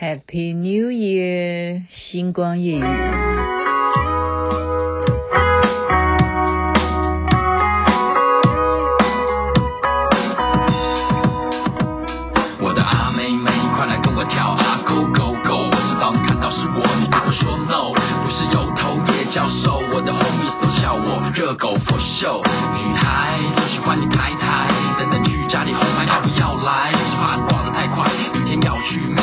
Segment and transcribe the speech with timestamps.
[0.00, 2.84] Happy New Year，星光夜雨。
[12.60, 15.66] 我的阿妹妹，快来跟我跳啊，Go Go Go！
[15.66, 17.90] 我知道你看到是我，你不会说 No，
[18.22, 26.92] 不是有头也叫瘦，我的 homies 都笑我热狗佛袖，女孩都喜欢你太太，等等去家里红牌要不要来？
[26.92, 28.06] 只是怕你逛得太快。
[28.92, 29.18] 语。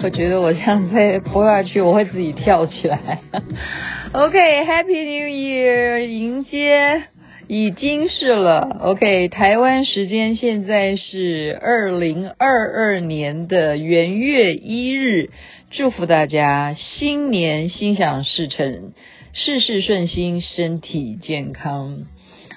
[0.00, 3.20] 我觉得我这样再播下去，我会自己跳起来。
[4.12, 7.04] OK，Happy New Year，迎接
[7.48, 8.76] 已经是了。
[8.78, 15.30] OK，台湾时间现在是二零二二年的元月一日，
[15.70, 18.92] 祝福大家新年心想事成，
[19.32, 22.00] 事事顺心，身体健康。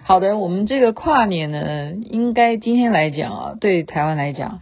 [0.04, 4.60] 好的，我们这个跨年呢，应该今天来讲啊，对台湾来讲。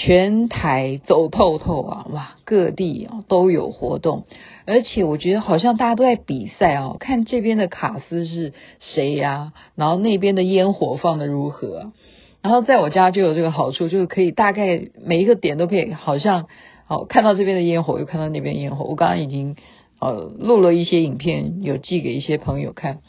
[0.00, 4.26] 全台走透透啊，哇，各地啊都有活动，
[4.64, 11.90] 而且我觉得好像大家都在比赛哦，看这边的卡司是谁呀，然后那边的烟火放得如何，
[12.42, 16.46] 然后在我家就有这个好处，就是可以大概每一个点都可以，好像
[16.86, 18.84] 哦看到这边的烟火，又看到那边烟火。
[18.84, 19.56] 我刚刚已经
[19.98, 23.00] 呃录了一些影片，有寄给一些朋友看，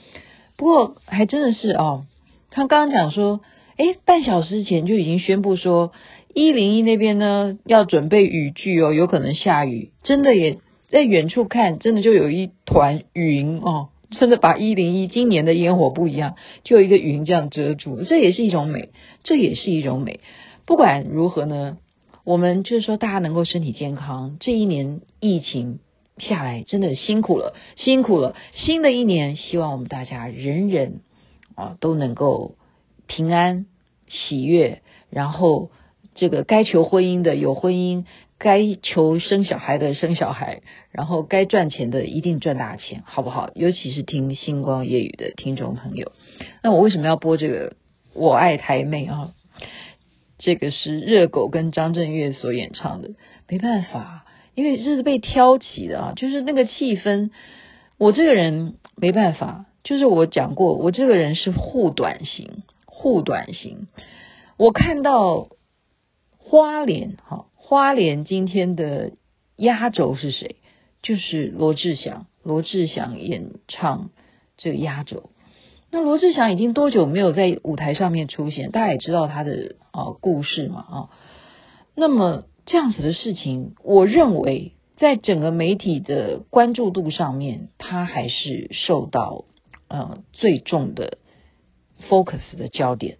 [0.57, 2.05] 不过还真的是哦，
[2.49, 3.41] 他刚刚讲说，
[3.77, 5.91] 诶，半小时前就已经宣布说。
[6.33, 9.91] 一零一那边呢，要准备雨具哦，有可能下雨。
[10.03, 18.89] 真的也在远处看，真的就有一团云哦，真的把一零一今年的烟火不一样，就有一个云这样遮住，这也是一种美，
[19.23, 20.19] 这也是一种美。
[20.66, 21.77] 不管如何呢，
[22.23, 24.38] 我们就是说大家能够身体健康。
[24.39, 25.80] 这一年疫情
[26.19, 28.35] 下来，真的辛苦了，辛苦了。
[28.53, 31.02] 新的一年，希望我们大家人人
[31.55, 32.53] 啊都能够
[33.07, 33.66] 平安
[34.07, 35.72] 喜悦，然后。
[36.20, 38.03] 这个该求婚姻的有婚姻，
[38.38, 43.52] 该求生小孩的生小孩，然后该赚钱的一定赚大钱，好不好？
[43.56, 46.12] 尤其是听星光夜语的听众朋友，
[46.62, 47.69] 那我为什么要播这个
[48.13, 49.31] 《我爱台妹》啊？
[50.40, 53.12] 这个是热狗跟张震岳所演唱的，
[53.47, 54.25] 没办法，
[54.56, 57.29] 因为这是被挑起的啊，就是那个气氛。
[57.97, 63.88] 我这个人没办法，就是我讲过，我这个人是护短型，护短型，
[64.58, 65.47] 我看到。
[66.49, 69.11] 花莲，哈，花莲今天的
[69.55, 70.55] 压轴是谁？
[71.03, 74.09] 就是罗志祥，罗志祥演唱
[74.57, 75.29] 这个压轴。
[75.91, 78.71] 那罗志祥已经多久没有在舞台上面出现？
[78.71, 81.09] 大家也知道他的啊故事嘛，啊。
[81.95, 89.45] 那么这样子的事情，我认为在整个媒体的关注度上面，他还是受到
[89.87, 91.19] 呃最重的
[92.09, 93.19] focus 的焦点。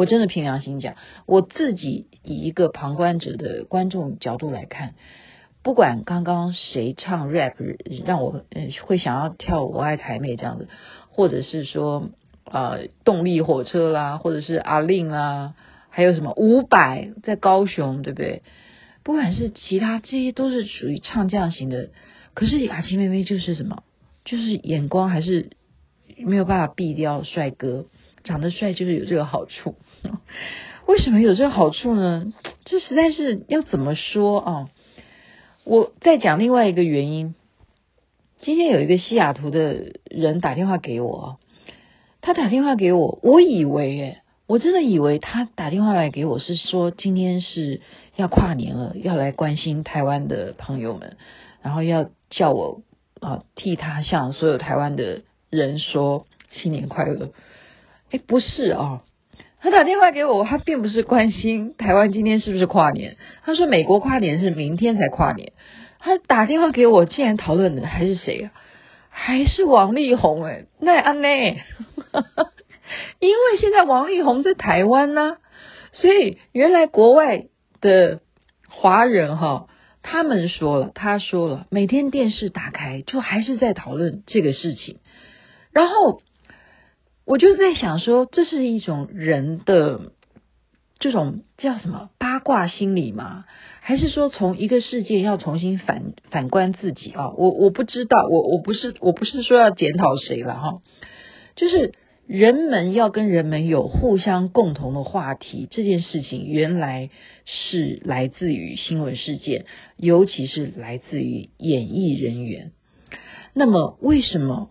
[0.00, 0.94] 我真的凭良心讲，
[1.26, 4.94] 我自己以一个旁观者的观众角度来看，
[5.62, 7.52] 不管刚刚谁唱 rap
[8.06, 8.42] 让我
[8.80, 10.68] 会想要跳我爱台妹这样子，
[11.10, 12.08] 或者是说
[12.46, 15.52] 呃动力火车啦，或者是阿令啦，
[15.90, 18.42] 还有什么伍佰在高雄，对不对？
[19.02, 21.90] 不管是其他这些都是属于唱将型的，
[22.32, 23.82] 可是雅琪妹妹就是什么，
[24.24, 25.50] 就是眼光还是
[26.16, 27.84] 没有办法避掉帅哥。
[28.24, 29.76] 长得帅就是有这个好处，
[30.86, 32.32] 为什么有这个好处呢？
[32.64, 34.70] 这实在是要怎么说啊？
[35.64, 37.34] 我再讲另外一个原因。
[38.40, 41.38] 今天有一个西雅图的人打电话给我，
[42.22, 47.82] 他打电话给我，我以为，诶，我真的以为他打电话来给我是说今天是
[48.16, 51.18] 要跨年了，要来关心台湾的朋友们，
[51.60, 52.80] 然后要叫我
[53.20, 57.32] 啊替他向所有台湾的人说新年快乐。
[58.10, 59.02] 哎，不是啊，
[59.60, 63.16] 他打电话给我，他并不是关心台湾今天是不是跨年。
[63.44, 65.52] 他说美国跨年是明天才跨年。
[66.00, 68.52] 他打电话给我，竟然讨论的还是谁啊？
[69.10, 71.28] 还是王力宏哎，那安呢？
[73.18, 75.36] 因为现在王力宏在台湾呢，
[75.92, 77.44] 所以原来国外
[77.80, 78.20] 的
[78.68, 79.68] 华人哈，
[80.02, 84.98] 他们说了，他说了，每天电视打开就还是在讨论这个事情，
[85.72, 86.22] 然后。
[87.30, 90.10] 我就在想说，这是一种人的
[90.98, 93.44] 这种叫什么八卦心理吗？
[93.80, 97.30] 还是说从一个世界要重新反反观自己啊？
[97.30, 100.82] 我我不知道，我我不是我不是说要检讨谁了哈，
[101.54, 101.92] 就是
[102.26, 107.10] 人们要跟人们有互相共同的话题，这件事情原来
[107.44, 109.66] 是来自于新闻事件，
[109.96, 112.72] 尤其是来自于演艺人员。
[113.54, 114.68] 那么为什么？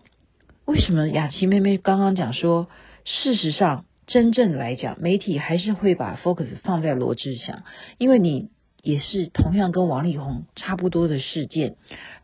[0.70, 2.68] 为什么雅琪妹妹刚刚讲说，
[3.04, 7.64] 事实上真正来讲，媒体还是会把 focus 放在罗志祥，
[7.98, 8.50] 因为你
[8.80, 11.74] 也是同样跟王力宏差不多的事件，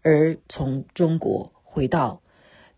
[0.03, 2.21] 而从中国回到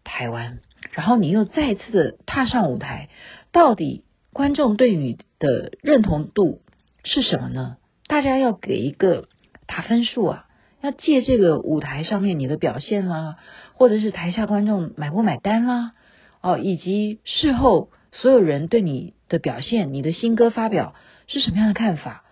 [0.05, 0.61] 台湾，
[0.93, 3.11] 然后你又再次的踏上舞台，
[3.53, 6.63] 到底观众对你的认同度
[7.05, 7.77] 是什么呢？
[8.07, 9.29] 大家要给一个
[9.67, 10.47] 打分数啊！
[10.81, 13.37] 要借这个舞台上面你的表现啦，
[13.75, 15.93] 或者是台下观众买不买单啦，
[16.41, 20.95] 哦，以及事后所有人对你的表现、你的新歌发表
[21.27, 22.25] 是什么样的看法，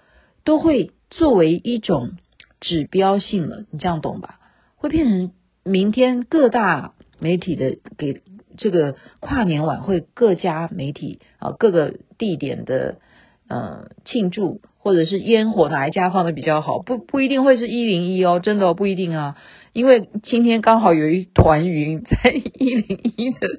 [0.44, 2.12] 都会作为一种
[2.60, 3.64] 指标性了。
[3.70, 4.38] 你这样懂吧？
[4.76, 5.32] 会变成
[5.64, 8.22] 明天各大媒体的给
[8.56, 12.98] 这个跨年晚会各家媒体啊各个地点的
[13.48, 14.60] 呃庆祝。
[14.86, 16.78] 或者是烟火哪一家放的比较好？
[16.78, 19.36] 不不一定会是一零一哦，真的哦，不一定啊。
[19.72, 23.58] 因为今天刚好有一团云在 一零一的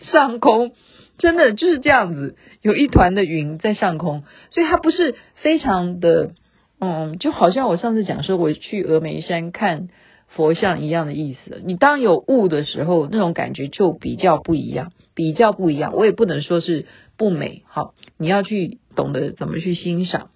[0.00, 0.72] 上空，
[1.16, 6.32] 真的就是这样子，有一团的云在上空，所以它不是非常的，
[6.80, 9.88] 嗯，就好像我上次讲说我去峨眉山看
[10.28, 11.62] 佛像一样的意思。
[11.64, 15.94] 你当有雾的时候，那种感觉就比较不一样，比较不一样。
[15.94, 16.84] 我也不能说是
[17.16, 20.28] 不美，好，你要去懂得怎么去欣赏。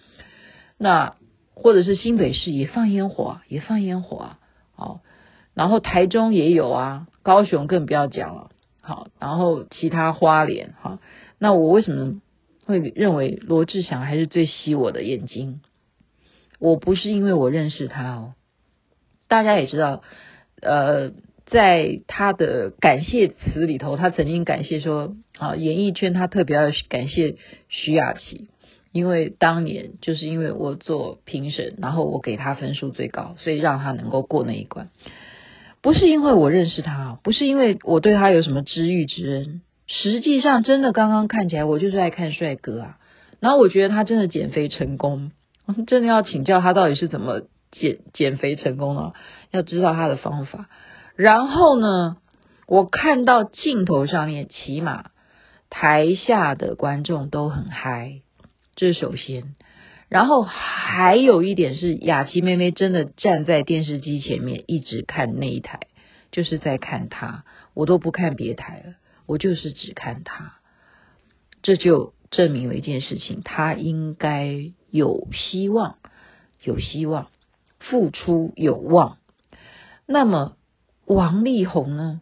[0.79, 1.17] 那
[1.55, 4.39] 或者是新北市也放烟火，也放烟火啊，
[4.75, 5.01] 好，
[5.55, 8.51] 然后台中也有啊，高雄更不要讲了，
[8.83, 10.99] 好，然后其他花莲，好，
[11.39, 12.21] 那我为什么
[12.67, 15.61] 会认为罗志祥还是最吸我的眼睛？
[16.59, 18.35] 我不是因为我认识他哦，
[19.29, 20.03] 大家也知道，
[20.61, 21.13] 呃，
[21.47, 27.37] 在他的感谢词里头，他曾经感谢说，啊，演艺圈他特别要感谢
[27.69, 28.49] 徐雅琪。
[28.97, 34.89] 因为当年就是因为我做评审，然后我给他分数最高，所以让他能够过那一关。
[35.83, 39.61] 不是因为我认识他，不是因为我对他有什么知遇之恩。
[39.87, 42.99] 实际上，真的刚刚看起来，我就是爱看帅哥啊。
[43.39, 45.31] 然后我觉得他真的减肥成功，
[45.87, 49.13] 真的要请教他到底是怎么减减肥成功的，
[49.53, 50.69] 要知道他的方法。
[51.15, 52.17] 然后呢，
[52.67, 55.11] 我看到镜头上面，起码
[55.71, 58.23] 台下的观众都很嗨。
[58.77, 59.55] 这首先，
[60.11, 65.81] 然后还有一点是雅琪妹妹真的站在电视机前面一直看那一台，
[66.31, 68.95] 就是在看她，我都不看别台了，
[69.25, 70.57] 我就是只看她，
[71.63, 75.97] 这就证明了一件事情，她应该有希望，
[76.63, 77.31] 有希望，
[77.81, 79.17] 付出有望。
[80.05, 80.59] 那么
[81.07, 82.21] 王力宏呢？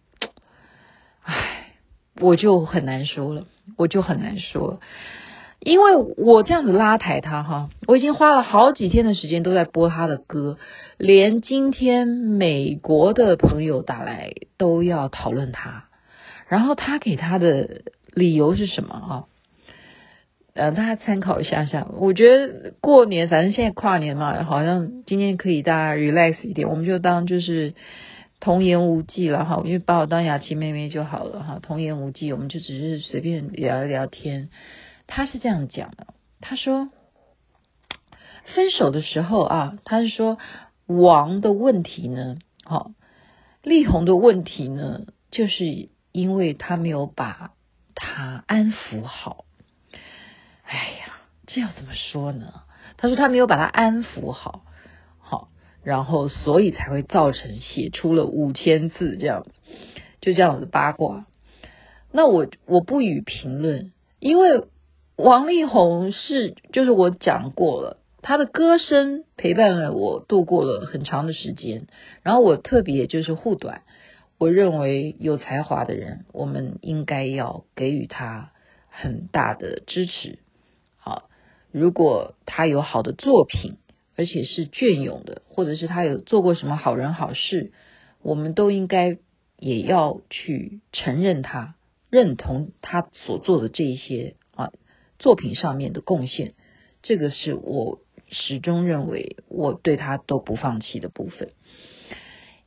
[1.23, 1.75] 唉，
[2.21, 4.81] 我就很难说了，我就很难说。
[5.65, 10.59] 因为我这样子拉抬他哈，我已经花了好几天的时间都在播他的歌，
[10.99, 15.85] 连今天美国的朋友打来都要讨论他，
[16.49, 17.81] 然后他给他的
[18.13, 19.25] 理由是什么啊？
[20.53, 21.89] 呃，大家参考一下下。
[21.97, 27.73] 我觉得过年反正现在跨年嘛，好像今天可以大家 relax 一点，我们就当就是
[28.39, 34.51] 童言无忌了哈，因为把我当雅琪妹妹就好了哈，童言无忌，我们就只是随便聊一聊天。
[35.07, 36.09] 他是这样讲的，
[36.41, 36.91] 他说
[38.55, 40.39] 分手的时候啊，他是说
[40.87, 42.91] 王的问题呢，好，
[43.63, 47.53] 力宏的问题呢，就是因为他没有把
[47.95, 49.45] 他安抚好。
[50.65, 52.63] 哎呀，这要怎么说呢？
[52.97, 54.65] 他说他没有把他安抚好，
[55.19, 55.49] 好，
[55.83, 59.47] 然后所以才会造成写出了五千字这样，
[60.21, 61.27] 就这样子八卦。
[62.11, 64.65] 那我我不予评论，因为。
[65.17, 71.87] 王力宏是，就是我讲过了，他的歌声陪伴了我度过了很长的时间。
[72.23, 73.83] 然后我特别就是护短，
[74.39, 78.51] 我认为有才华的人，我们应该要给予他
[78.89, 80.41] 很大的支持。
[80.97, 81.29] 好，
[81.71, 83.77] 如果他有好的作品，
[84.17, 87.71] 而且是隽永的，或者是他有做过什么好人好事，
[88.21, 89.19] 我们都应该
[89.61, 91.77] 也要去承认他，
[92.11, 94.35] 认同他所做的这一些。
[95.19, 96.55] 作品上面的贡献，
[97.03, 101.53] 这个是我始终认为我对他都不放弃的部分。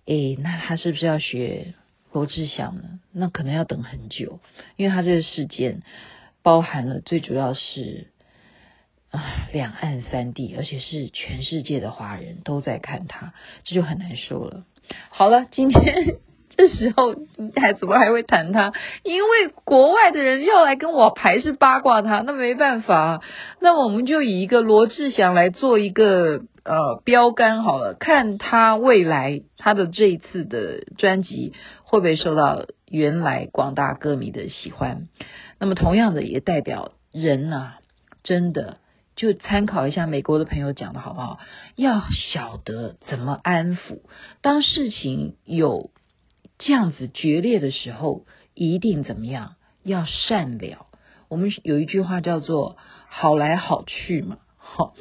[0.06, 1.74] 诶，那他是不是要学
[2.12, 3.00] 罗志祥呢？
[3.12, 4.40] 那可能要等很久，
[4.76, 5.82] 因为他这个事件
[6.42, 8.08] 包含了最主要是
[9.10, 13.34] 啊两岸三地，而且是全世界的华人都在看他，
[13.66, 14.66] 这就很难说了。
[15.10, 16.18] 好了，今天。
[16.56, 17.14] 这时候
[17.56, 18.74] 还怎么还会谈他？
[19.04, 23.22] 因为国外的人要来跟我排是八卦他，那没办法。
[23.60, 35.08] 那我们就以一个罗志祥来做一个呃标杆好了，看他未来他的这一次的专辑会不会受到原来广大歌迷的喜欢。
[35.60, 37.78] 那么同样的也代表人啊，
[38.24, 38.78] 真的
[39.16, 41.38] 就参考一下美国的朋友讲的好不好？
[41.76, 42.02] 要
[42.32, 44.00] 晓得怎么安抚，
[44.42, 45.92] 当事情有
[46.58, 49.56] 这样子决裂的时候，一定怎么样？
[49.84, 50.88] 要善了。
[51.30, 52.78] 我们有一句话叫做
[53.10, 54.38] “好来好去”嘛。
[54.58, 54.96] 好，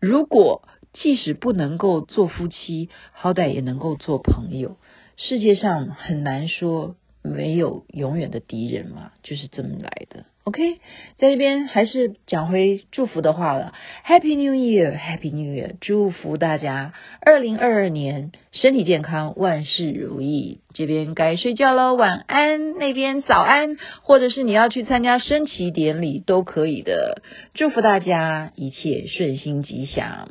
[0.00, 4.76] 如果即使不能够做夫妻，好歹也能够做朋友。
[5.16, 10.24] 世界上很难说没有永远的敌人嘛，就是这么来的。
[10.44, 10.80] OK，
[11.18, 13.74] 在这边还是讲回祝福的话了。
[14.04, 20.58] Happy New Year，Happy New Year，祝福大家二零二二年身体健康，万事如意。
[20.74, 22.76] 这边该睡觉喽，晚安。
[22.76, 27.22] 那边早安，或者是你要去参加升旗典礼都可以的。
[27.54, 30.30] 祝福大家一切顺心吉祥。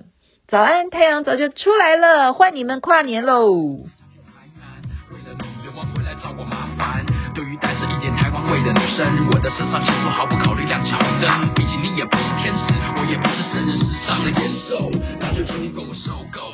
[0.50, 3.86] 早安，太阳早就出来了，换你们跨年喽。
[8.04, 9.06] 演台湾味的女生。
[9.32, 11.54] 我的身上全都毫不考虑亮起红灯。
[11.56, 16.54] 比起你也不是天使，我也不是真人时尚的野兽，那就请你跟我受够。